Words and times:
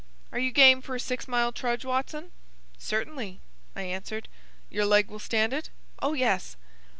Are 0.31 0.39
you 0.39 0.49
game 0.51 0.81
for 0.81 0.95
a 0.95 0.99
six 0.99 1.27
mile 1.27 1.51
trudge, 1.51 1.85
Watson?" 1.85 2.31
"Certainly," 2.79 3.39
I 3.75 3.83
answered. 3.83 4.27
"Your 4.71 4.83
leg 4.87 5.09
will 5.09 5.19
stand 5.19 5.53
it?" 5.53 5.69
"Oh, 6.01 6.13
yes." 6.13 6.55